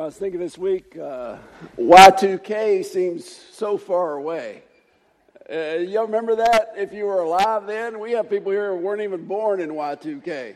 [0.00, 1.36] know, I was thinking this week, uh,
[1.78, 4.62] Y2K seems so far away.
[5.52, 6.72] Uh, you remember that?
[6.76, 10.54] If you were alive then, we have people here who weren't even born in Y2K.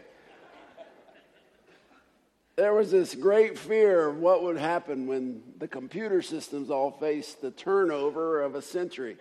[2.57, 7.43] There was this great fear of what would happen when the computer systems all faced
[7.43, 9.19] the turnover of a century.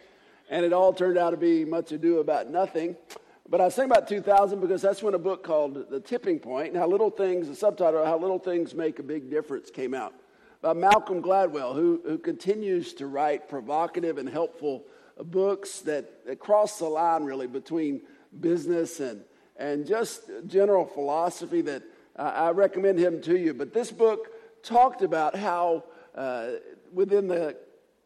[0.50, 2.96] And it all turned out to be much ado about nothing.
[3.54, 6.70] But I was thinking about 2000 because that's when a book called The Tipping Point,
[6.70, 10.12] and how little things, the subtitle, How Little Things Make a Big Difference came out
[10.64, 14.86] by Malcolm Gladwell, who, who continues to write provocative and helpful
[15.26, 18.02] books that, that cross the line really between
[18.40, 19.24] business and,
[19.56, 21.84] and just general philosophy that
[22.16, 23.54] uh, I recommend him to you.
[23.54, 24.30] But this book
[24.64, 25.84] talked about how,
[26.16, 26.54] uh,
[26.92, 27.56] within the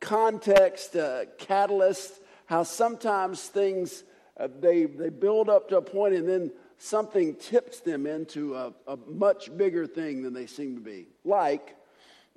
[0.01, 4.03] context, uh, catalyst, how sometimes things
[4.39, 8.73] uh, they, they build up to a point and then something tips them into a,
[8.87, 11.07] a much bigger thing than they seem to be.
[11.25, 11.75] Like,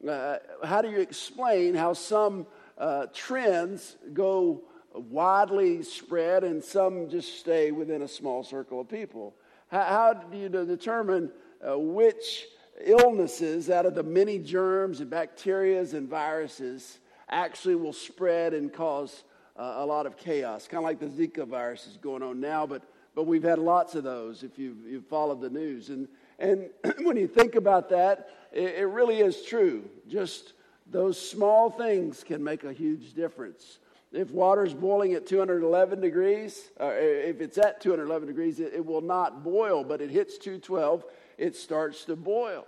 [0.08, 2.46] uh, how do you explain how some
[2.78, 4.62] uh, trends go
[4.94, 9.34] widely spread and some just stay within a small circle of people?
[9.68, 11.30] How, how do you determine
[11.66, 12.46] uh, which
[12.82, 19.22] illnesses out of the many germs and bacterias and viruses actually will spread and cause
[19.60, 22.82] a lot of chaos, kind of like the Zika virus is going on now, but,
[23.14, 25.90] but we've had lots of those if you've, you've followed the news.
[25.90, 26.08] And,
[26.38, 26.70] and
[27.02, 29.84] when you think about that, it, it really is true.
[30.08, 30.54] Just
[30.90, 33.78] those small things can make a huge difference.
[34.12, 39.02] If water's boiling at 211 degrees, or if it's at 211 degrees, it, it will
[39.02, 41.04] not boil, but it hits 212,
[41.36, 42.66] it starts to boil.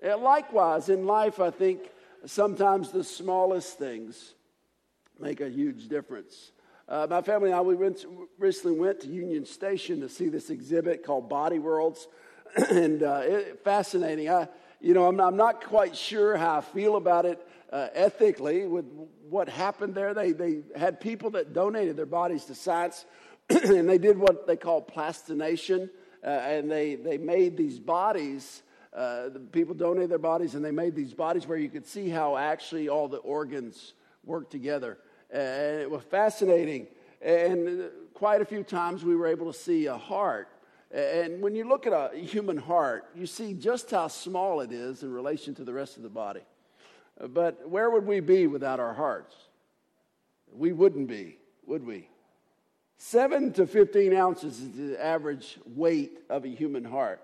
[0.00, 1.90] And likewise, in life, I think
[2.26, 4.34] sometimes the smallest things
[5.20, 6.52] make a huge difference.
[6.88, 8.04] Uh, my family and I, we went,
[8.38, 12.06] recently went to Union Station to see this exhibit called Body Worlds,
[12.70, 14.30] and uh, it, fascinating.
[14.30, 14.48] I,
[14.80, 18.84] you know, I'm, I'm, not quite sure how I feel about it uh, ethically with
[19.28, 20.14] what happened there.
[20.14, 23.04] They, they had people that donated their bodies to science,
[23.48, 25.90] and they did what they call plastination,
[26.24, 28.62] uh, and they, they made these bodies.
[28.94, 32.08] Uh, the people donated their bodies, and they made these bodies where you could see
[32.08, 34.98] how actually all the organs work together.
[35.30, 36.86] And it was fascinating.
[37.20, 40.48] And quite a few times we were able to see a heart.
[40.92, 45.02] And when you look at a human heart, you see just how small it is
[45.02, 46.42] in relation to the rest of the body.
[47.20, 49.34] But where would we be without our hearts?
[50.52, 52.08] We wouldn't be, would we?
[52.98, 57.20] Seven to 15 ounces is the average weight of a human heart.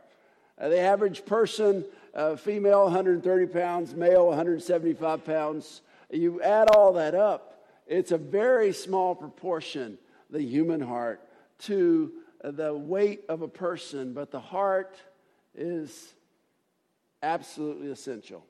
[0.60, 1.84] Uh, the average person,
[2.14, 5.80] uh, female 130 pounds, male 175 pounds.
[6.10, 7.51] You add all that up,
[7.92, 9.98] it's a very small proportion,
[10.30, 12.10] the human heart, to
[12.42, 14.96] the weight of a person, but the heart
[15.54, 16.14] is
[17.22, 18.46] absolutely essential.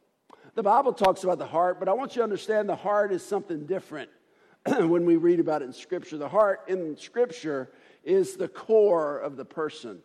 [0.55, 3.25] The Bible talks about the heart, but I want you to understand the heart is
[3.25, 4.11] something different
[4.67, 6.19] when we read about it in Scripture.
[6.19, 7.73] The heart in Scripture
[8.05, 9.99] is the core of the person.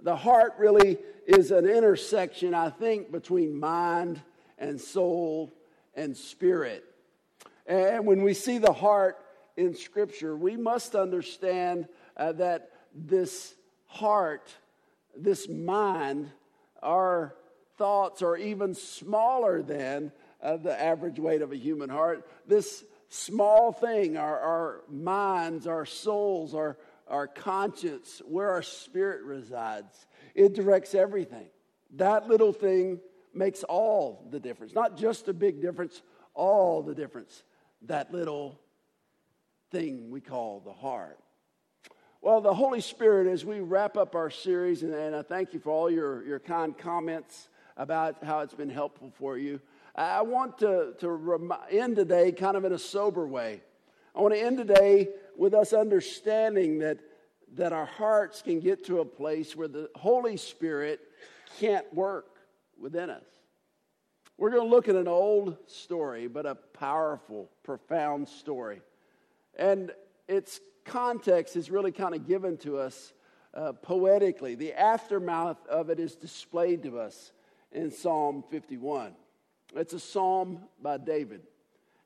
[0.00, 4.22] The heart really is an intersection, I think, between mind
[4.56, 5.52] and soul
[5.94, 6.87] and spirit.
[7.68, 9.18] And when we see the heart
[9.56, 11.86] in Scripture, we must understand
[12.16, 14.50] uh, that this heart,
[15.14, 16.30] this mind,
[16.82, 17.34] our
[17.76, 20.12] thoughts are even smaller than
[20.42, 22.26] uh, the average weight of a human heart.
[22.46, 30.06] This small thing, our, our minds, our souls, our, our conscience, where our spirit resides,
[30.34, 31.48] it directs everything.
[31.96, 33.00] That little thing
[33.34, 36.00] makes all the difference, not just a big difference,
[36.34, 37.42] all the difference
[37.82, 38.60] that little
[39.70, 41.18] thing we call the heart.
[42.20, 45.60] Well, the Holy Spirit, as we wrap up our series, and, and I thank you
[45.60, 49.60] for all your, your kind comments about how it's been helpful for you.
[49.94, 53.62] I want to, to end today kind of in a sober way.
[54.14, 56.98] I want to end today with us understanding that,
[57.54, 61.00] that our hearts can get to a place where the Holy Spirit
[61.60, 62.26] can't work
[62.80, 63.37] within us.
[64.38, 68.80] We're going to look at an old story, but a powerful, profound story.
[69.58, 69.90] And
[70.28, 73.12] its context is really kind of given to us
[73.52, 74.54] uh, poetically.
[74.54, 77.32] The aftermath of it is displayed to us
[77.72, 79.12] in Psalm 51.
[79.74, 81.42] It's a psalm by David.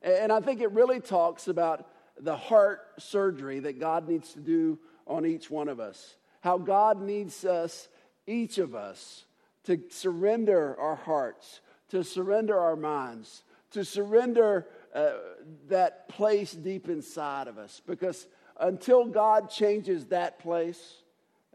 [0.01, 1.87] And I think it really talks about
[2.19, 6.15] the heart surgery that God needs to do on each one of us.
[6.41, 7.87] How God needs us,
[8.25, 9.25] each of us,
[9.65, 11.61] to surrender our hearts
[11.93, 15.11] to surrender our minds, to surrender uh,
[15.67, 17.83] that place deep inside of us.
[17.85, 18.25] Because
[18.59, 21.03] until God changes that place,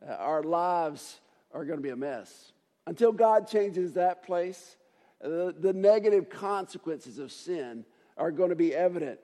[0.01, 1.19] uh, our lives
[1.53, 2.53] are going to be a mess.
[2.87, 4.77] Until God changes that place,
[5.21, 7.85] the, the negative consequences of sin
[8.17, 9.19] are going to be evident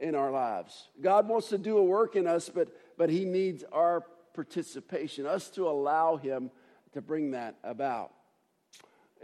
[0.00, 0.88] in our lives.
[1.00, 4.02] God wants to do a work in us, but, but He needs our
[4.34, 6.50] participation, us to allow Him
[6.94, 8.10] to bring that about.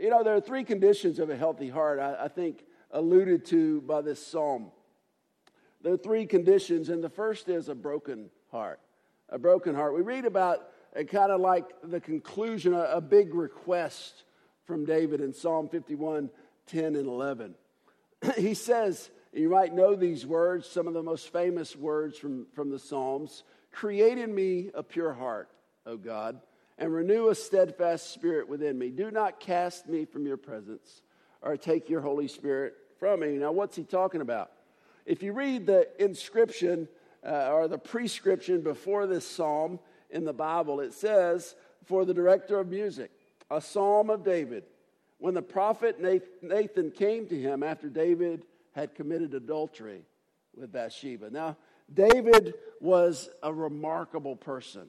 [0.00, 3.81] You know, there are three conditions of a healthy heart, I, I think, alluded to
[3.82, 4.70] by this psalm.
[5.82, 8.81] There are three conditions, and the first is a broken heart.
[9.29, 9.94] A broken heart.
[9.94, 14.25] We read about it kind of like the conclusion, a, a big request
[14.64, 16.31] from David in Psalm 51
[16.67, 17.55] 10 and 11.
[18.38, 22.70] he says, you might know these words, some of the most famous words from, from
[22.70, 23.43] the Psalms
[23.75, 25.49] Create in me a pure heart,
[25.85, 26.41] O God,
[26.79, 28.91] and renew a steadfast spirit within me.
[28.91, 31.03] Do not cast me from your presence
[31.43, 33.32] or take your Holy Spirit from me.
[33.32, 34.50] Now, what's he talking about?
[35.06, 36.88] If you read the inscription
[37.25, 39.79] uh, or the prescription before this psalm
[40.11, 41.55] in the Bible, it says,
[41.85, 43.11] For the director of music,
[43.50, 44.65] a psalm of David.
[45.19, 50.03] When the prophet Nathan came to him after David had committed adultery
[50.55, 51.31] with Bathsheba.
[51.31, 51.56] Now,
[51.93, 54.88] David was a remarkable person,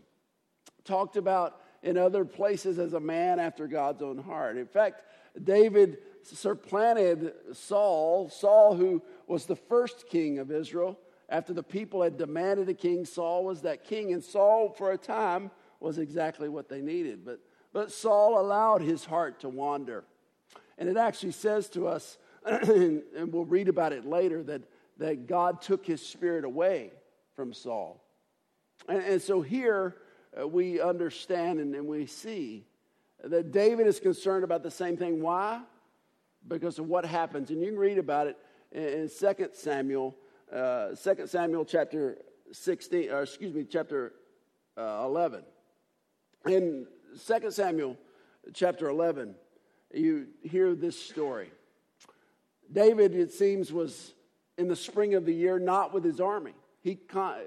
[0.83, 4.57] talked about in other places as a man after God's own heart.
[4.57, 5.03] In fact,
[5.41, 10.97] David supplanted Saul, Saul, who was the first king of Israel.
[11.29, 14.97] After the people had demanded a king, Saul was that king, and Saul, for a
[14.97, 17.23] time, was exactly what they needed.
[17.23, 17.39] But,
[17.71, 20.05] but Saul allowed his heart to wander.
[20.79, 24.63] And it actually says to us and, we'll read about it later, that,
[24.97, 26.93] that God took his spirit away
[27.35, 28.03] from Saul.
[28.89, 29.97] And, and so here
[30.43, 32.65] we understand and, and we see
[33.23, 35.21] that David is concerned about the same thing.
[35.21, 35.61] Why?
[36.47, 37.49] Because of what happens.
[37.49, 38.37] And you can read about it
[38.71, 40.15] in, in 2 Samuel,
[40.53, 42.17] uh, 2 Samuel chapter
[42.51, 44.13] 16, or excuse me, chapter
[44.77, 45.43] uh, 11.
[46.47, 46.85] In
[47.25, 47.97] 2 Samuel
[48.53, 49.35] chapter 11,
[49.93, 51.49] you hear this story.
[52.71, 54.13] David, it seems, was
[54.57, 56.53] in the spring of the year not with his army.
[56.81, 57.39] He con-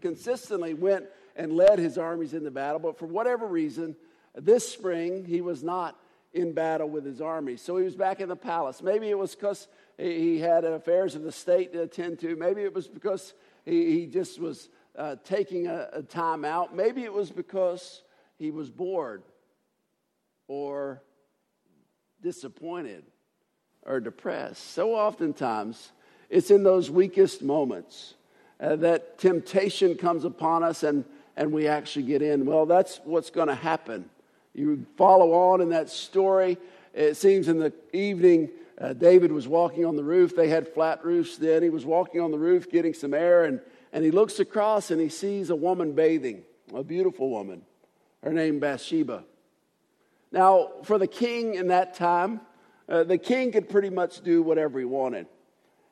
[0.00, 1.06] consistently went
[1.36, 3.96] and led his armies in the battle, but for whatever reason,
[4.34, 5.98] this spring he was not
[6.32, 7.56] in battle with his army.
[7.56, 8.82] So he was back in the palace.
[8.82, 9.68] Maybe it was because
[9.98, 12.36] he had affairs of the state to attend to.
[12.36, 13.34] Maybe it was because
[13.64, 16.74] he, he just was uh, taking a, a time out.
[16.74, 18.02] Maybe it was because
[18.38, 19.22] he was bored
[20.46, 21.02] or
[22.22, 23.04] disappointed
[23.82, 24.72] or depressed.
[24.72, 25.92] So oftentimes,
[26.28, 28.14] it's in those weakest moments
[28.60, 31.04] uh, that temptation comes upon us and,
[31.36, 32.46] and we actually get in.
[32.46, 34.08] Well, that's what's going to happen.
[34.54, 36.58] You follow on in that story.
[36.92, 38.50] It seems in the evening,
[38.80, 40.34] uh, David was walking on the roof.
[40.34, 41.62] They had flat roofs then.
[41.62, 43.60] He was walking on the roof getting some air, and,
[43.92, 46.42] and he looks across and he sees a woman bathing,
[46.74, 47.62] a beautiful woman.
[48.22, 49.24] Her name Bathsheba.
[50.32, 52.40] Now, for the king in that time,
[52.88, 55.26] uh, the king could pretty much do whatever he wanted.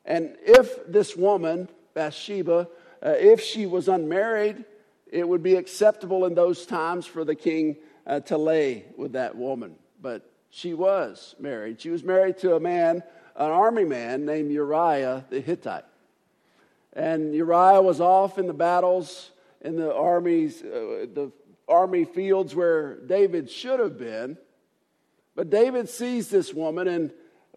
[0.05, 2.67] And if this woman, Bathsheba,
[3.05, 4.65] uh, if she was unmarried,
[5.11, 9.35] it would be acceptable in those times for the king uh, to lay with that
[9.35, 9.75] woman.
[10.01, 11.81] But she was married.
[11.81, 13.03] She was married to a man,
[13.35, 15.85] an army man named Uriah the Hittite.
[16.93, 21.31] And Uriah was off in the battles in the armies, uh, the
[21.67, 24.37] army fields where David should have been.
[25.35, 27.11] But David sees this woman, and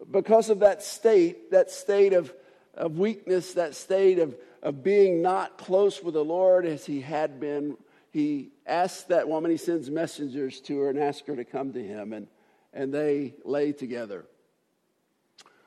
[0.09, 2.33] because of that state, that state of,
[2.75, 7.39] of weakness, that state of, of being not close with the Lord as he had
[7.39, 7.77] been,
[8.11, 11.83] he asks that woman, he sends messengers to her and asks her to come to
[11.83, 12.27] him, and,
[12.73, 14.25] and they lay together.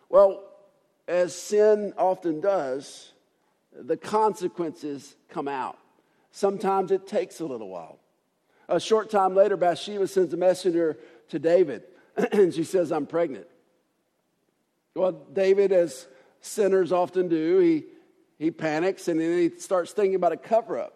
[0.08, 0.44] Well,
[1.06, 3.12] as sin often does,
[3.72, 5.78] the consequences come out.
[6.30, 7.98] Sometimes it takes a little while.
[8.68, 10.98] A short time later, Bathsheba sends a messenger
[11.28, 11.82] to David
[12.32, 13.46] and she says, I'm pregnant.
[14.94, 16.06] Well, David, as
[16.40, 17.84] sinners often do, he,
[18.38, 20.92] he panics and then he starts thinking about a cover up.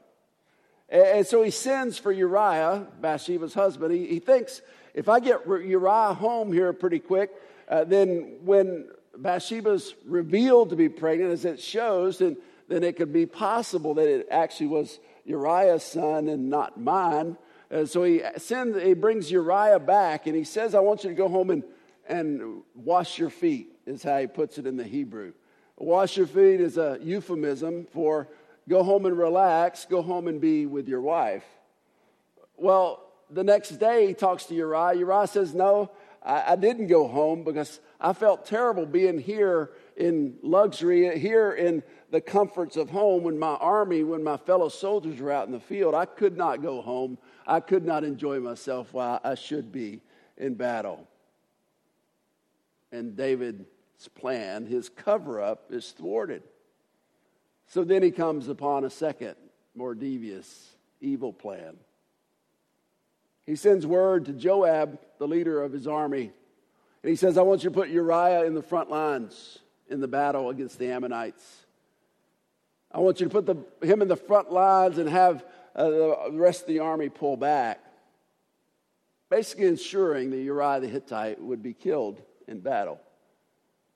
[0.89, 3.95] And, so he sends for Uriah, Bathsheba's husband.
[3.95, 4.61] He, he thinks,
[4.93, 7.31] if I get Uriah home here pretty quick,
[7.69, 12.37] uh, then when Bathsheba's revealed to be pregnant, as it shows, then,
[12.69, 17.37] then it could be possible that it actually was Uriah's son and not mine.
[17.85, 21.29] So he sends, he brings Uriah back and he says, I want you to go
[21.29, 21.63] home and,
[22.09, 25.33] and wash your feet, is how he puts it in the Hebrew.
[25.81, 28.29] Wash your feet is a euphemism for
[28.69, 31.43] go home and relax, go home and be with your wife.
[32.59, 34.99] Well, the next day he talks to Uriah.
[34.99, 35.91] Uriah says, No,
[36.23, 41.83] I, I didn't go home because I felt terrible being here in luxury, here in
[42.11, 45.61] the comforts of home when my army, when my fellow soldiers were out in the
[45.61, 45.95] field.
[45.95, 47.17] I could not go home.
[47.47, 50.03] I could not enjoy myself while I should be
[50.37, 51.09] in battle.
[52.93, 53.65] and David's
[54.09, 56.43] plan, his cover up, is thwarted.
[57.67, 59.37] So then he comes upon a second,
[59.75, 61.77] more devious, evil plan.
[63.47, 66.33] He sends word to Joab, the leader of his army,
[67.03, 70.09] and he says, I want you to put Uriah in the front lines in the
[70.09, 71.67] battle against the Ammonites.
[72.93, 76.31] I want you to put the, him in the front lines and have uh, the
[76.33, 77.81] rest of the army pull back.
[79.31, 83.01] Basically, ensuring that Uriah the Hittite would be killed in battle,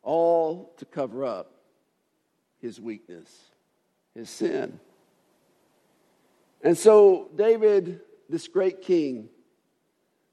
[0.05, 1.53] all to cover up
[2.61, 3.29] his weakness,
[4.15, 4.79] his sin.
[6.63, 9.29] And so, David, this great king,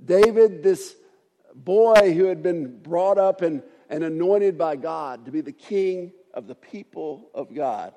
[0.03, 0.95] David, this
[1.53, 6.13] boy who had been brought up and, and anointed by God to be the king
[6.33, 7.93] of the people of God,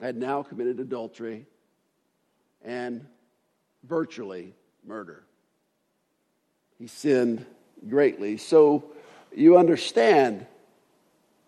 [0.00, 1.46] had now committed adultery
[2.64, 3.04] and
[3.84, 4.54] virtually
[4.86, 5.24] murder.
[6.78, 7.44] He sinned
[7.88, 8.36] greatly.
[8.36, 8.92] So
[9.34, 10.46] you understand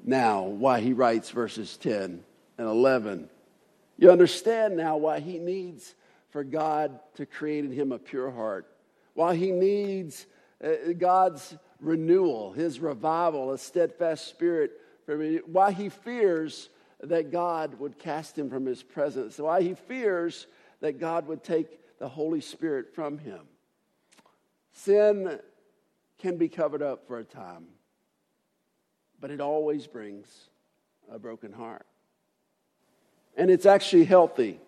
[0.05, 2.23] now why he writes verses 10
[2.59, 3.29] and 11.
[3.99, 5.95] You understand now why he needs
[6.31, 8.67] for God to create in him a pure heart,
[9.15, 10.27] why he needs
[10.65, 14.73] uh, God's renewal, his revival, a steadfast spirit,
[15.47, 16.69] why he fears
[17.03, 20.47] that God would cast him from his presence, why he fears
[20.81, 23.41] that God would take the Holy Spirit from him.
[24.73, 25.41] Sin
[26.21, 27.67] can be covered up for a time,
[29.21, 30.27] but it always brings
[31.11, 31.87] a broken heart.
[33.37, 34.61] And it's actually healthy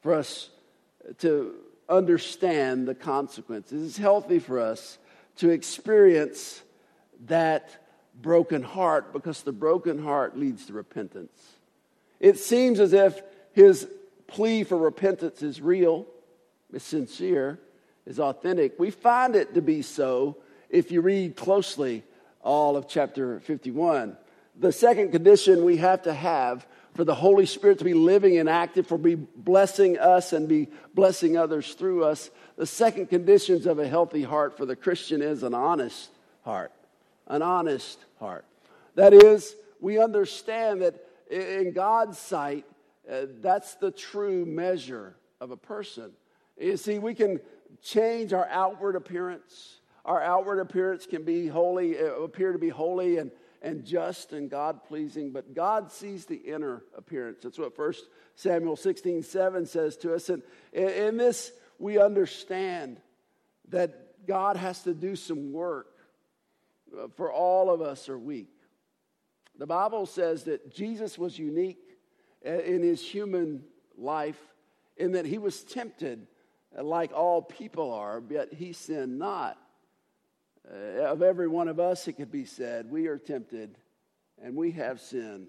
[0.00, 0.48] for us
[1.18, 1.54] to
[1.88, 3.86] understand the consequences.
[3.86, 4.98] It's healthy for us
[5.36, 6.62] to experience
[7.26, 7.70] that
[8.20, 11.38] broken heart because the broken heart leads to repentance.
[12.20, 13.88] It seems as if his
[14.26, 16.06] plea for repentance is real,
[16.72, 17.58] is sincere,
[18.06, 18.78] is authentic.
[18.78, 20.36] We find it to be so
[20.72, 22.02] if you read closely
[22.40, 24.16] all of chapter 51.
[24.58, 28.48] The second condition we have to have for the Holy Spirit to be living and
[28.48, 32.30] active, for be blessing us and be blessing others through us.
[32.56, 36.10] The second conditions of a healthy heart for the Christian is an honest
[36.42, 36.72] heart.
[37.28, 38.44] An honest heart.
[38.94, 40.94] That is, we understand that
[41.30, 42.66] in God's sight,
[43.10, 46.12] uh, that's the true measure of a person.
[46.58, 47.40] You see, we can
[47.82, 49.78] change our outward appearance.
[50.04, 53.30] Our outward appearance can be holy, uh, appear to be holy and,
[53.60, 57.42] and just and God pleasing, but God sees the inner appearance.
[57.42, 57.92] That's what 1
[58.34, 60.28] Samuel 16 7 says to us.
[60.28, 60.42] And
[60.72, 63.00] in this, we understand
[63.68, 65.94] that God has to do some work,
[66.96, 68.50] uh, for all of us are weak.
[69.58, 71.78] The Bible says that Jesus was unique
[72.44, 73.62] in his human
[73.96, 74.40] life
[74.96, 76.26] in that he was tempted
[76.80, 79.58] like all people are, yet he sinned not.
[80.70, 83.76] Uh, of every one of us, it could be said, we are tempted
[84.42, 85.48] and we have sinned.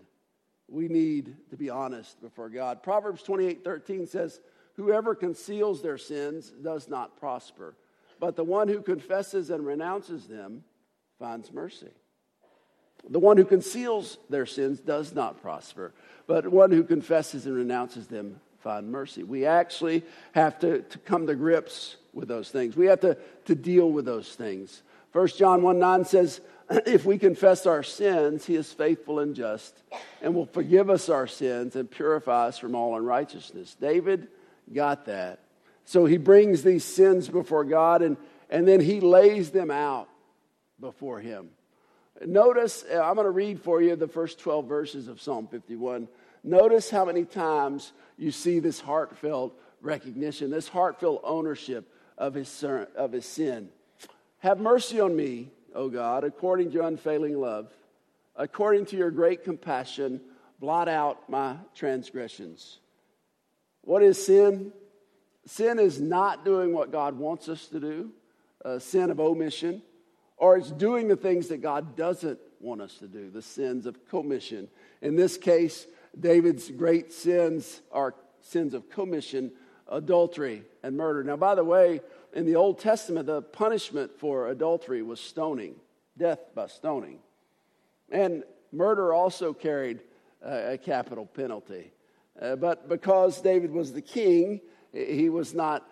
[0.69, 2.83] We need to be honest before God.
[2.83, 4.39] Proverbs 28 13 says,
[4.75, 7.75] Whoever conceals their sins does not prosper,
[8.19, 10.63] but the one who confesses and renounces them
[11.19, 11.91] finds mercy.
[13.09, 15.93] The one who conceals their sins does not prosper,
[16.25, 19.23] but one who confesses and renounces them find mercy.
[19.23, 22.77] We actually have to, to come to grips with those things.
[22.77, 24.81] We have to, to deal with those things.
[25.13, 29.81] 1 John 1 9 says, If we confess our sins, he is faithful and just
[30.21, 33.75] and will forgive us our sins and purify us from all unrighteousness.
[33.79, 34.27] David
[34.73, 35.39] got that.
[35.85, 38.17] So he brings these sins before God and,
[38.49, 40.09] and then he lays them out
[40.79, 41.49] before him.
[42.25, 46.07] Notice, uh, I'm going to read for you the first 12 verses of Psalm 51.
[46.43, 53.11] Notice how many times you see this heartfelt recognition, this heartfelt ownership of his, of
[53.11, 53.69] his sin.
[54.43, 57.71] Have mercy on me, O God, according to your unfailing love.
[58.35, 60.21] According to your great compassion,
[60.59, 62.79] blot out my transgressions.
[63.81, 64.71] What is sin?
[65.45, 68.11] Sin is not doing what God wants us to do,
[68.63, 69.81] a sin of omission
[70.43, 74.05] or it's doing the things that God doesn't want us to do, the sins of
[74.09, 74.67] commission.
[75.01, 75.87] In this case,
[76.19, 79.53] David's great sins are sins of commission,
[79.87, 81.23] adultery, and murder.
[81.23, 82.01] Now, by the way,
[82.33, 85.75] in the Old Testament, the punishment for adultery was stoning,
[86.17, 87.19] death by stoning.
[88.09, 89.99] And murder also carried
[90.41, 91.91] a capital penalty.
[92.39, 94.61] Uh, but because David was the king,
[94.91, 95.89] he was not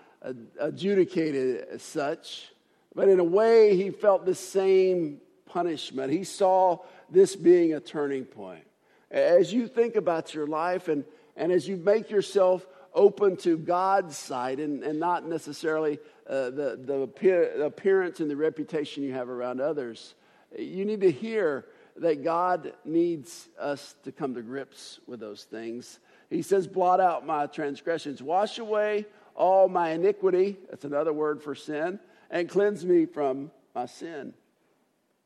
[0.60, 2.52] adjudicated as such.
[2.94, 6.12] But in a way, he felt the same punishment.
[6.12, 6.80] He saw
[7.10, 8.66] this being a turning point.
[9.10, 11.04] As you think about your life and,
[11.36, 16.80] and as you make yourself open to God's sight and, and not necessarily uh, the,
[16.84, 20.16] the appearance and the reputation you have around others,
[20.58, 21.66] You need to hear
[21.98, 26.00] that God needs us to come to grips with those things.
[26.30, 29.06] He says, Blot out my transgressions, wash away
[29.36, 30.58] all my iniquity.
[30.70, 34.34] That's another word for sin, and cleanse me from my sin.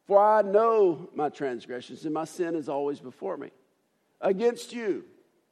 [0.05, 3.49] For I know my transgressions, and my sin is always before me.
[4.21, 5.05] Against you,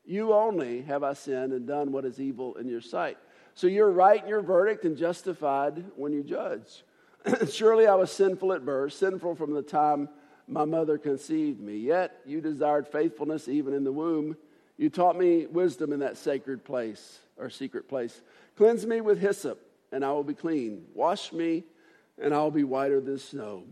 [0.05, 3.17] you only have I sinned and done what is evil in your sight.
[3.55, 6.83] So you're right in your verdict and justified when you judge.
[7.51, 10.09] Surely I was sinful at birth, sinful from the time
[10.47, 11.77] my mother conceived me.
[11.77, 14.35] Yet you desired faithfulness even in the womb.
[14.77, 18.21] You taught me wisdom in that sacred place or secret place.
[18.57, 19.59] Cleanse me with hyssop,
[19.91, 20.85] and I will be clean.
[20.93, 21.63] Wash me,
[22.21, 23.63] and I will be whiter than snow.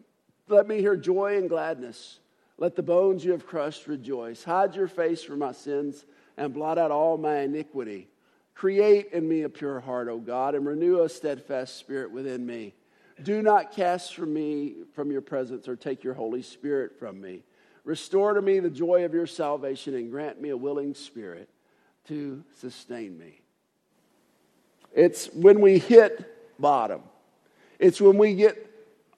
[0.48, 2.20] Let me hear joy and gladness.
[2.58, 4.44] Let the bones you have crushed rejoice.
[4.44, 6.06] Hide your face from my sins
[6.42, 8.08] and blot out all my iniquity.
[8.56, 12.74] Create in me a pure heart, O God, and renew a steadfast spirit within me.
[13.22, 17.44] Do not cast from me from your presence or take your Holy Spirit from me.
[17.84, 21.48] Restore to me the joy of your salvation and grant me a willing spirit
[22.08, 23.42] to sustain me.
[24.94, 27.04] It's when we hit bottom,
[27.78, 28.68] it's when we get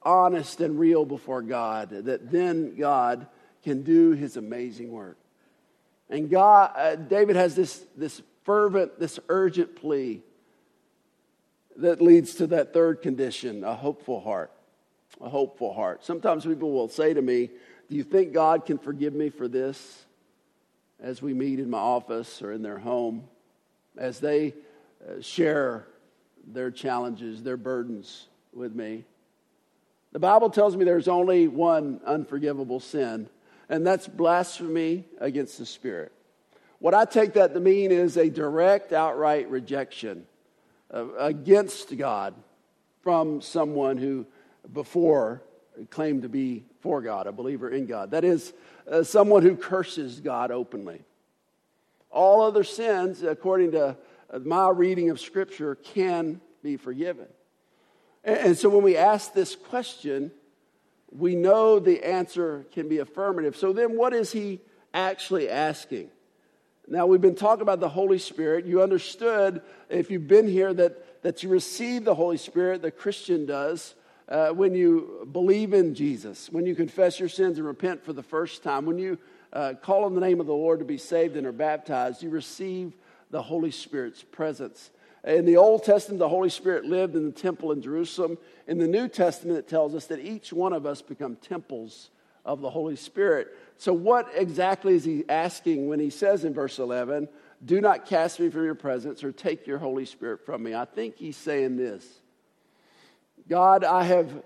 [0.02, 3.26] honest and real before God that then God
[3.62, 5.16] can do his amazing work.
[6.10, 10.22] And God, uh, David has this, this fervent, this urgent plea
[11.76, 14.52] that leads to that third condition a hopeful heart.
[15.20, 16.04] A hopeful heart.
[16.04, 17.50] Sometimes people will say to me,
[17.88, 20.04] Do you think God can forgive me for this?
[21.00, 23.24] As we meet in my office or in their home,
[23.96, 24.54] as they
[25.06, 25.86] uh, share
[26.46, 29.04] their challenges, their burdens with me.
[30.12, 33.28] The Bible tells me there's only one unforgivable sin,
[33.68, 36.12] and that's blasphemy against the Spirit.
[36.78, 40.26] What I take that to mean is a direct, outright rejection
[40.90, 42.34] against God
[43.02, 44.26] from someone who
[44.72, 45.42] before
[45.90, 48.12] claimed to be for God, a believer in God.
[48.12, 48.52] That is,
[48.90, 51.02] uh, someone who curses God openly.
[52.10, 53.96] All other sins, according to
[54.30, 57.26] uh, my reading of Scripture, can be forgiven.
[58.22, 60.30] And, and so when we ask this question,
[61.16, 63.56] we know the answer can be affirmative.
[63.56, 64.60] So then, what is he
[64.92, 66.10] actually asking?
[66.86, 68.66] Now, we've been talking about the Holy Spirit.
[68.66, 73.46] You understood, if you've been here, that, that you receive the Holy Spirit, the Christian
[73.46, 73.94] does,
[74.28, 78.22] uh, when you believe in Jesus, when you confess your sins and repent for the
[78.22, 79.18] first time, when you
[79.52, 82.30] uh, call on the name of the Lord to be saved and are baptized, you
[82.30, 82.92] receive
[83.30, 84.90] the Holy Spirit's presence.
[85.24, 88.36] In the Old Testament, the Holy Spirit lived in the temple in Jerusalem.
[88.66, 92.10] In the New Testament, it tells us that each one of us become temples
[92.44, 93.48] of the Holy Spirit.
[93.78, 97.28] So, what exactly is he asking when he says in verse 11,
[97.64, 100.74] Do not cast me from your presence or take your Holy Spirit from me?
[100.74, 102.06] I think he's saying this
[103.48, 104.42] God, I have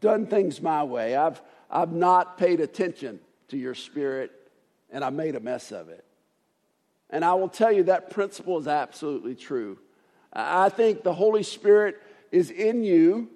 [0.00, 1.16] done things my way.
[1.16, 1.40] I've,
[1.70, 4.32] I've not paid attention to your Spirit,
[4.90, 6.04] and I made a mess of it.
[7.08, 9.78] And I will tell you that principle is absolutely true.
[10.34, 12.00] I think the Holy Spirit
[12.32, 13.30] is in you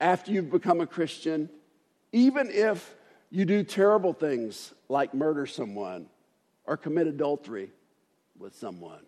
[0.00, 1.48] after you've become a Christian,
[2.12, 2.94] even if
[3.30, 6.06] you do terrible things like murder someone
[6.64, 7.70] or commit adultery
[8.38, 9.00] with someone.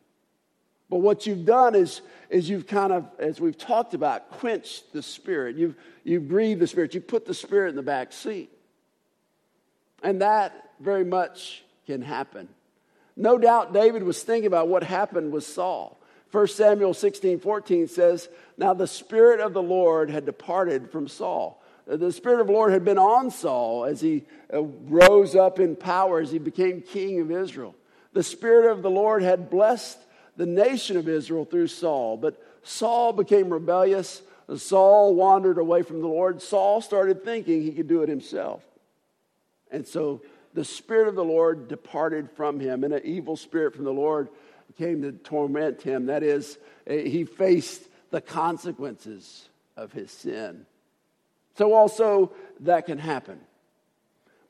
[0.88, 5.02] But what you've done is, is you've kind of, as we've talked about, quenched the
[5.02, 5.56] Spirit.
[5.56, 6.94] You've, you've grieved the Spirit.
[6.94, 8.50] You put the Spirit in the back seat.
[10.02, 12.48] And that very much can happen.
[13.14, 15.99] No doubt David was thinking about what happened with Saul.
[16.33, 21.61] 1 Samuel 16 14 says, Now the Spirit of the Lord had departed from Saul
[21.97, 25.75] the Spirit of the Lord had been on Saul as he uh, rose up in
[25.75, 27.75] power, as he became king of Israel.
[28.12, 29.99] The Spirit of the Lord had blessed
[30.37, 34.23] the nation of Israel through Saul, but Saul became rebellious.
[34.57, 36.40] Saul wandered away from the Lord.
[36.43, 38.62] Saul started thinking he could do it himself.
[39.71, 40.23] And so
[40.55, 44.29] the Spirit of the Lord departed from him, and an evil spirit from the Lord
[44.76, 46.06] came to torment him.
[46.06, 50.66] That is, he faced the consequences of his sin.
[51.56, 53.40] So also that can happen.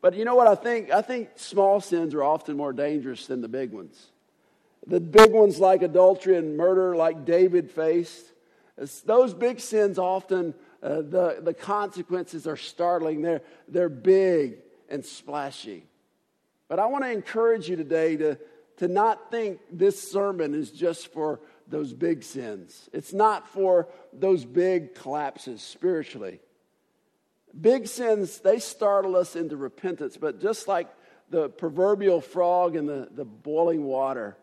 [0.03, 0.91] But you know what I think?
[0.91, 4.07] I think small sins are often more dangerous than the big ones.
[4.87, 8.25] The big ones like adultery and murder, like David faced,
[9.05, 13.21] those big sins often, uh, the, the consequences are startling.
[13.21, 15.85] They're, they're big and splashy.
[16.69, 18.39] But I want to encourage you today to,
[18.81, 21.39] to not think this sermon is just for
[21.69, 22.89] those big sins.
[22.95, 26.41] It's not for those big collapses spiritually.
[27.59, 30.89] Big sins, they startle us into repentance, but just like
[31.29, 34.39] the proverbial frog in the, the boiling water,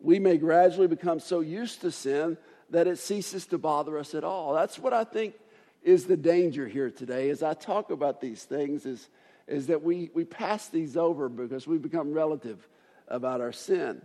[0.00, 2.38] we may gradually become so used to sin
[2.70, 4.54] that it ceases to bother us at all.
[4.54, 5.34] That's what I think
[5.82, 9.06] is the danger here today as I talk about these things is,
[9.46, 12.66] is that we, we pass these over because we become relative
[13.12, 14.00] about our sin.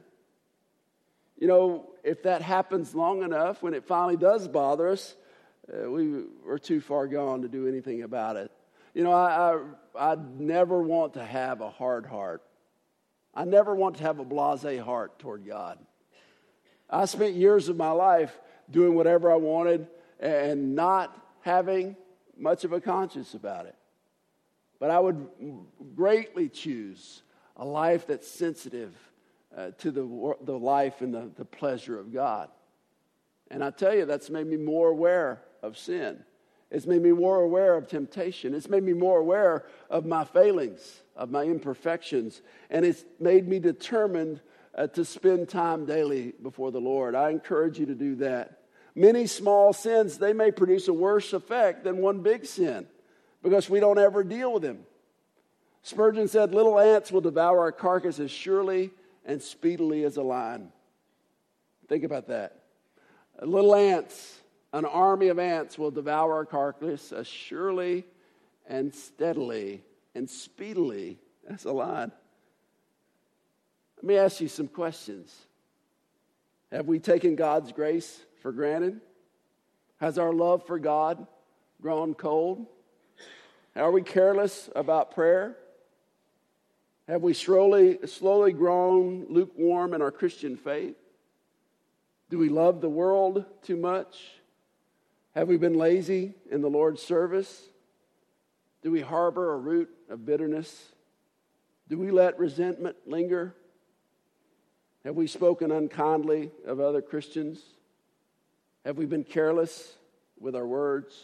[1.39, 5.15] You know, if that happens long enough, when it finally does bother us,
[5.71, 8.51] uh, we are too far gone to do anything about it.
[8.93, 9.59] You know, I,
[9.95, 12.43] I, I never want to have a hard heart.
[13.33, 15.77] I never want to have a blase heart toward God.
[16.89, 18.37] I spent years of my life
[18.69, 19.87] doing whatever I wanted
[20.19, 21.95] and not having
[22.37, 23.75] much of a conscience about it.
[24.79, 25.27] But I would
[25.95, 27.21] greatly choose
[27.57, 28.93] a life that's sensitive
[29.55, 32.49] uh, to the, the life and the, the pleasure of God.
[33.49, 36.23] And I tell you, that's made me more aware of sin.
[36.69, 38.53] It's made me more aware of temptation.
[38.53, 42.41] It's made me more aware of my failings, of my imperfections.
[42.69, 44.41] And it's made me determined
[44.75, 47.15] uh, to spend time daily before the Lord.
[47.15, 48.59] I encourage you to do that.
[48.95, 52.85] Many small sins, they may produce a worse effect than one big sin
[53.43, 54.79] because we don't ever deal with them.
[55.87, 58.91] Spurgeon said, Little ants will devour a carcass as surely
[59.23, 60.73] and speedily as a lion.
[61.87, 62.59] Think about that.
[63.41, 64.41] Little ants
[64.73, 68.03] an army of ants will devour a carcass as surely
[68.67, 69.81] and steadily
[70.13, 71.19] and speedily
[71.49, 72.11] as a lion.
[73.95, 75.33] Let me ask you some questions.
[76.69, 78.99] Have we taken God's grace for granted?
[80.01, 81.25] Has our love for God
[81.81, 82.65] grown cold?
[83.73, 85.55] Are we careless about prayer?
[87.07, 90.97] Have we slowly, slowly grown lukewarm in our Christian faith?
[92.29, 94.17] Do we love the world too much?
[95.33, 97.69] Have we been lazy in the Lord's service?
[98.81, 100.91] Do we harbor a root of bitterness?
[101.87, 103.55] Do we let resentment linger?
[105.05, 107.61] Have we spoken unkindly of other Christians?
[108.83, 109.93] Have we been careless
[110.39, 111.15] with our words?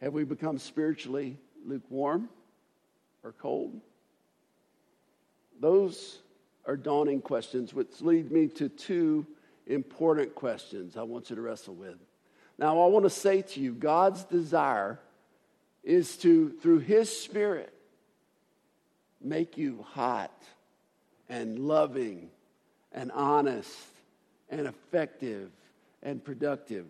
[0.00, 2.28] Have we become spiritually lukewarm
[3.22, 3.80] or cold?
[5.60, 6.18] Those
[6.66, 9.26] are dawning questions, which lead me to two
[9.66, 11.96] important questions I want you to wrestle with.
[12.58, 14.98] Now, I want to say to you, God's desire
[15.84, 17.72] is to, through His Spirit,
[19.20, 20.32] make you hot
[21.28, 22.30] and loving
[22.92, 23.76] and honest
[24.50, 25.50] and effective
[26.02, 26.86] and productive.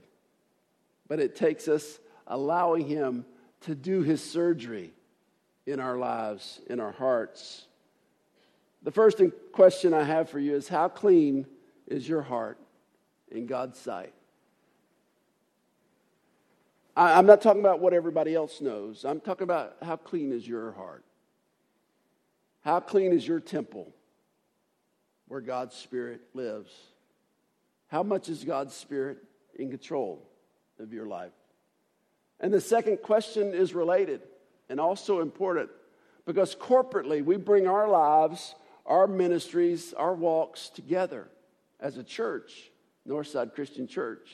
[1.06, 3.24] But it takes us allowing Him
[3.62, 4.92] to do His surgery
[5.66, 7.66] in our lives, in our hearts.
[8.82, 9.20] The first
[9.52, 11.46] question I have for you is How clean
[11.86, 12.58] is your heart
[13.30, 14.12] in God's sight?
[16.96, 19.04] I'm not talking about what everybody else knows.
[19.04, 21.04] I'm talking about how clean is your heart?
[22.62, 23.92] How clean is your temple
[25.28, 26.72] where God's Spirit lives?
[27.86, 29.18] How much is God's Spirit
[29.54, 30.28] in control
[30.80, 31.32] of your life?
[32.40, 34.22] And the second question is related
[34.68, 35.70] and also important
[36.26, 38.54] because corporately we bring our lives,
[38.88, 41.28] our ministries, our walks together
[41.78, 42.70] as a church,
[43.06, 44.28] Northside Christian Church.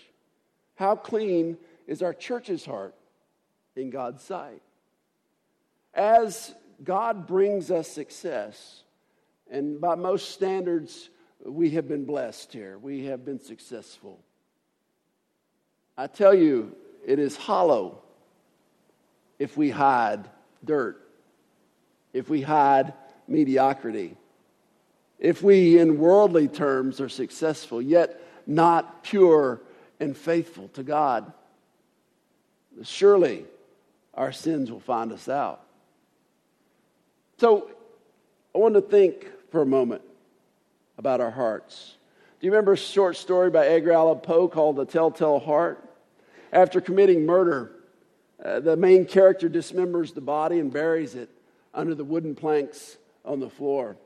[0.77, 2.95] How clean is our church's heart
[3.77, 4.63] in God's sight.
[5.93, 8.85] As God brings us success,
[9.51, 11.11] and by most standards,
[11.45, 14.21] we have been blessed here, we have been successful.
[15.99, 18.03] I tell you, it is hollow
[19.39, 20.29] if we hide
[20.65, 21.01] dirt,
[22.13, 22.95] if we hide
[23.29, 24.17] mediocrity,
[25.25, 29.61] if we, in worldly terms, are successful, yet not pure
[29.99, 31.33] and faithful to God
[32.83, 33.45] surely
[34.15, 35.61] our sins will find us out.
[37.39, 37.71] So
[38.55, 40.03] I want to think for a moment
[40.99, 41.97] about our hearts.
[42.41, 45.83] Do you remember a short story by Edgar Allan Poe called The Telltale Heart?
[46.53, 47.73] After committing murder,
[48.45, 51.29] uh, the main character dismembers the body and buries it
[51.73, 53.97] under the wooden planks on the floor.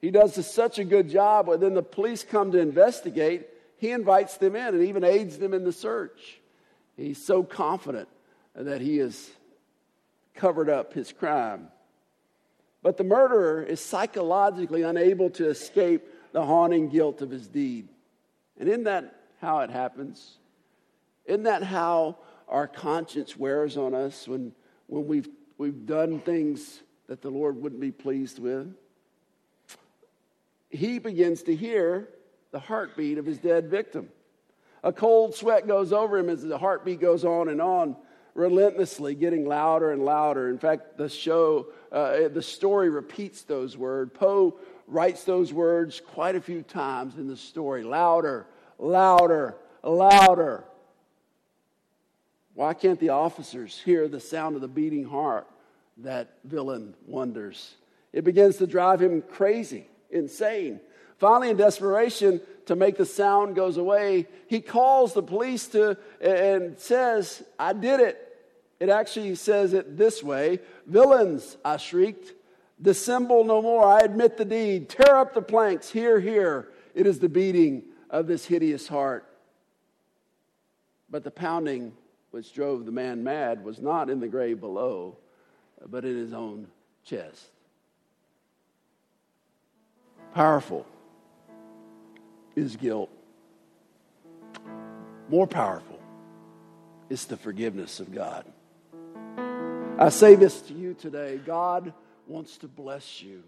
[0.00, 3.48] He does such a good job, when then the police come to investigate.
[3.78, 6.40] He invites them in and even aids them in the search.
[6.96, 8.08] He's so confident
[8.54, 9.30] that he has
[10.34, 11.68] covered up his crime.
[12.82, 17.88] But the murderer is psychologically unable to escape the haunting guilt of his deed.
[18.58, 20.38] And isn't that how it happens?
[21.24, 24.52] Isn't that how our conscience wears on us when,
[24.86, 28.72] when we've, we've done things that the Lord wouldn't be pleased with?
[30.70, 32.08] He begins to hear
[32.50, 34.08] the heartbeat of his dead victim.
[34.84, 37.96] A cold sweat goes over him as the heartbeat goes on and on,
[38.34, 40.48] relentlessly getting louder and louder.
[40.48, 44.12] In fact, the show, uh, the story repeats those words.
[44.14, 48.46] Poe writes those words quite a few times in the story louder,
[48.78, 50.64] louder, louder.
[52.54, 55.46] Why can't the officers hear the sound of the beating heart?
[55.98, 57.74] That villain wonders.
[58.12, 60.80] It begins to drive him crazy, insane.
[61.18, 66.78] Finally, in desperation to make the sound goes away, he calls the police to and
[66.78, 68.24] says, "I did it."
[68.78, 72.34] It actually says it this way: "Villains," I shrieked,
[72.80, 73.84] "dissemble no more.
[73.84, 74.88] I admit the deed.
[74.88, 75.90] Tear up the planks.
[75.90, 76.68] Here, here.
[76.94, 79.24] It is the beating of this hideous heart."
[81.10, 81.96] But the pounding
[82.30, 85.16] which drove the man mad was not in the grave below,
[85.86, 86.68] but in his own
[87.02, 87.50] chest.
[90.38, 90.86] Powerful
[92.54, 93.10] is guilt.
[95.28, 95.98] More powerful
[97.10, 98.44] is the forgiveness of God.
[99.98, 101.92] I say this to you today God
[102.28, 103.42] wants to bless you,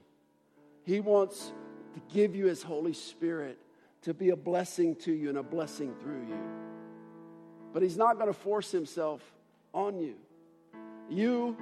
[0.82, 1.52] He wants
[1.94, 3.56] to give you His Holy Spirit
[4.02, 6.40] to be a blessing to you and a blessing through you.
[7.72, 9.22] But He's not going to force Himself
[9.72, 10.16] on you.
[11.08, 11.56] You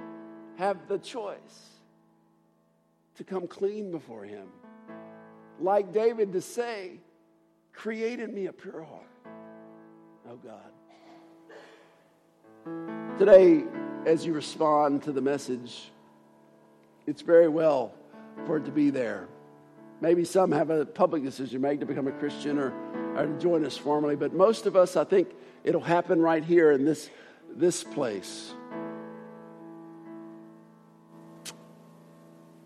[0.57, 1.69] have the choice
[3.17, 4.47] to come clean before Him.
[5.59, 6.99] Like David to say,
[7.73, 9.07] Created me a pure heart,
[10.29, 10.71] oh God.
[13.17, 13.63] Today,
[14.05, 15.89] as you respond to the message,
[17.07, 17.93] it's very well
[18.45, 19.29] for it to be there.
[20.01, 22.73] Maybe some have a public decision to make to become a Christian or,
[23.15, 25.29] or to join us formally, but most of us, I think,
[25.63, 27.09] it'll happen right here in this,
[27.55, 28.53] this place.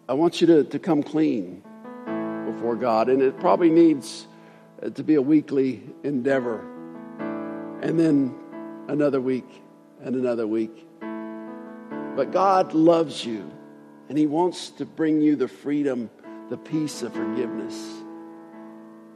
[0.09, 1.63] I want you to, to come clean
[2.63, 4.25] before God, and it probably needs
[4.81, 6.61] uh, to be a weekly endeavor,
[7.81, 8.33] and then
[8.87, 9.61] another week
[10.01, 10.87] and another week.
[11.01, 13.51] But God loves you,
[14.07, 16.09] and He wants to bring you the freedom,
[16.49, 17.75] the peace of forgiveness.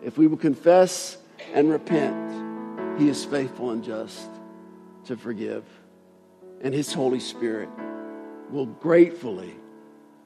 [0.03, 1.17] If we will confess
[1.53, 4.29] and repent, He is faithful and just
[5.05, 5.63] to forgive.
[6.59, 7.69] And His Holy Spirit
[8.51, 9.55] will gratefully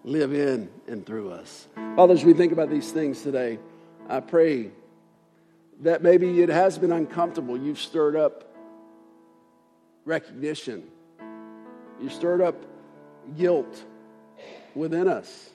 [0.03, 1.67] live in and through us.
[1.95, 3.59] Father, as we think about these things today,
[4.09, 4.71] I pray
[5.81, 7.57] that maybe it has been uncomfortable.
[7.57, 8.55] You've stirred up
[10.05, 10.83] recognition,
[12.01, 12.55] you stirred up
[13.37, 13.83] guilt
[14.73, 15.49] within us.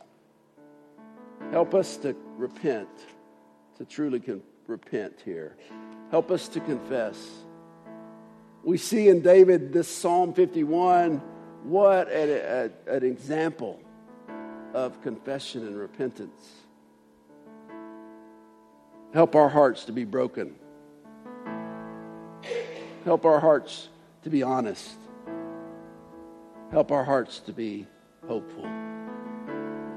[1.51, 2.89] Help us to repent,
[3.79, 5.57] to truly con- repent here.
[6.11, 7.17] Help us to confess.
[8.63, 11.19] We see in David this Psalm 51
[11.65, 13.81] what an, an example
[14.75, 16.53] of confession and repentance.
[19.13, 20.55] Help our hearts to be broken.
[23.05, 23.89] Help our hearts
[24.23, 24.97] to be honest.
[26.71, 27.87] Help our hearts to be
[28.27, 28.69] hopeful.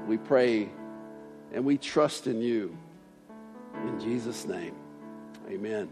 [0.06, 0.68] We pray
[1.52, 2.76] and we trust in you.
[3.86, 4.74] In Jesus' name,
[5.48, 5.88] amen.